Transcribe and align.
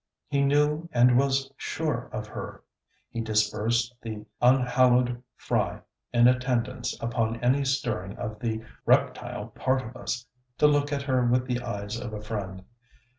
He 0.29 0.41
knew 0.41 0.89
and 0.93 1.15
was 1.15 1.51
sure 1.57 2.09
of 2.11 2.25
her. 2.25 2.63
He 3.11 3.21
dispersed 3.21 3.93
the 4.01 4.25
unhallowed 4.41 5.21
fry 5.35 5.81
in 6.11 6.27
attendance 6.27 6.99
upon 6.99 7.35
any 7.41 7.63
stirring 7.65 8.17
of 8.17 8.39
the 8.39 8.63
reptile 8.87 9.49
part 9.49 9.83
of 9.83 9.95
us, 9.95 10.25
to 10.57 10.65
look 10.65 10.91
at 10.91 11.03
her 11.03 11.23
with 11.23 11.45
the 11.45 11.59
eyes 11.61 11.99
of 11.99 12.13
a 12.13 12.19
friend. 12.23 12.63